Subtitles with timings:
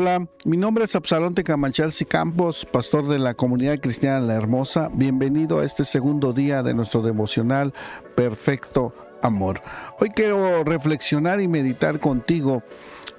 [0.00, 4.90] Hola, mi nombre es Absalón Tecamachalsi Campos, pastor de la comunidad cristiana La Hermosa.
[4.94, 7.74] Bienvenido a este segundo día de nuestro devocional
[8.14, 9.62] Perfecto Amor.
[9.98, 12.62] Hoy quiero reflexionar y meditar contigo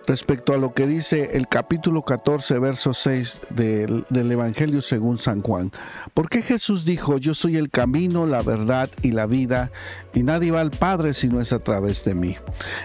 [0.07, 5.71] respecto a lo que dice el capítulo 14, verso 6 del, Evangelio según San Juan.
[6.13, 9.71] ¿Por qué Jesús dijo, yo soy el camino, la verdad y la vida,
[10.13, 12.35] y nadie va al Padre si no es a través de mí?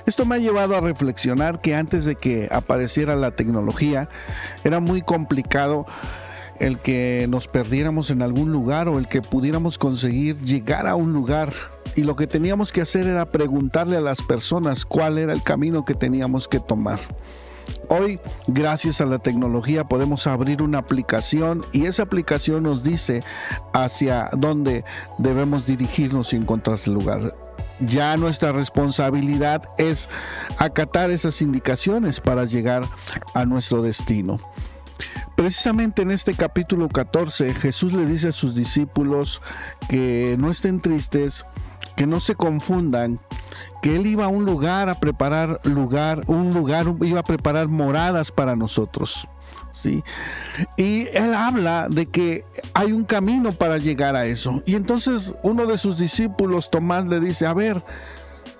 [0.06, 4.08] Esto me ha llevado a reflexionar que antes de que apareciera la tecnología,
[4.64, 5.86] era muy complicado
[6.60, 11.12] el que nos perdiéramos en algún lugar o el que pudiéramos conseguir llegar a un
[11.12, 11.52] lugar
[11.96, 15.84] y lo que teníamos que hacer era preguntarle a las personas cuál era el camino
[15.84, 17.00] que teníamos que tomar.
[17.88, 23.22] Hoy, gracias a la tecnología, podemos abrir una aplicación y esa aplicación nos dice
[23.72, 24.84] hacia dónde
[25.18, 27.34] debemos dirigirnos y encontrar el lugar.
[27.80, 30.08] Ya nuestra responsabilidad es
[30.58, 32.84] acatar esas indicaciones para llegar
[33.34, 34.40] a nuestro destino.
[35.34, 39.42] Precisamente en este capítulo 14 Jesús le dice a sus discípulos
[39.88, 41.44] que no estén tristes,
[41.96, 43.18] que no se confundan,
[43.82, 48.30] que Él iba a un lugar a preparar lugar, un lugar, iba a preparar moradas
[48.30, 49.28] para nosotros.
[49.72, 50.04] ¿sí?
[50.76, 52.44] Y Él habla de que
[52.74, 54.62] hay un camino para llegar a eso.
[54.66, 57.82] Y entonces uno de sus discípulos, Tomás, le dice, a ver,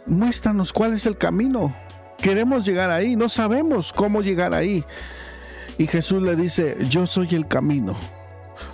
[0.07, 1.75] muéstranos cuál es el camino.
[2.19, 4.85] Queremos llegar ahí, no sabemos cómo llegar ahí.
[5.79, 7.95] Y Jesús le dice, yo soy el camino,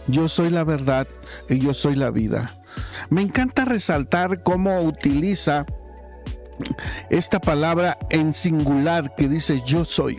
[0.07, 1.09] yo soy la verdad
[1.49, 2.51] y yo soy la vida.
[3.13, 5.67] Me encanta resaltar cómo utiliza
[7.11, 10.19] esta palabra en singular que dice yo soy.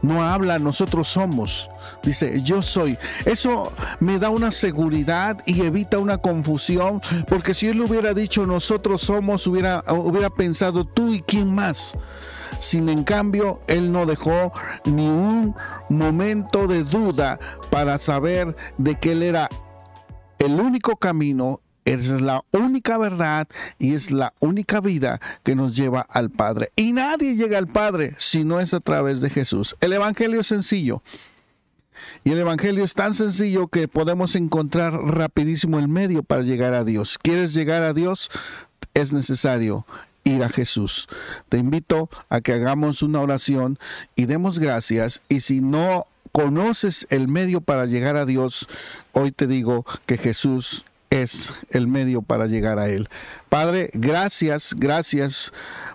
[0.00, 1.68] No habla nosotros somos,
[2.04, 2.96] dice yo soy.
[3.24, 9.00] Eso me da una seguridad y evita una confusión, porque si él hubiera dicho nosotros
[9.00, 11.98] somos, hubiera, hubiera pensado tú y quién más.
[12.60, 14.52] Sin en cambio, él no dejó
[14.84, 15.56] ni un
[15.88, 19.48] momento de duda para saber de que él era
[20.38, 23.48] el único camino es la única verdad
[23.78, 26.72] y es la única vida que nos lleva al Padre.
[26.76, 29.76] Y nadie llega al Padre si no es a través de Jesús.
[29.80, 31.02] El Evangelio es sencillo.
[32.24, 36.84] Y el Evangelio es tan sencillo que podemos encontrar rapidísimo el medio para llegar a
[36.84, 37.18] Dios.
[37.18, 38.30] ¿Quieres llegar a Dios?
[38.94, 39.86] Es necesario
[40.24, 41.08] ir a Jesús.
[41.48, 43.78] Te invito a que hagamos una oración
[44.16, 45.22] y demos gracias.
[45.28, 48.68] Y si no conoces el medio para llegar a Dios,
[49.12, 53.08] hoy te digo que Jesús es el medio para llegar a Él.
[53.48, 55.52] Padre, gracias, gracias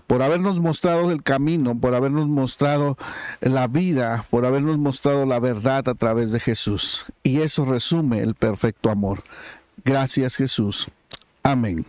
[0.07, 2.97] por habernos mostrado el camino, por habernos mostrado
[3.41, 7.05] la vida, por habernos mostrado la verdad a través de Jesús.
[7.23, 9.23] Y eso resume el perfecto amor.
[9.83, 10.87] Gracias Jesús.
[11.43, 11.85] Amén.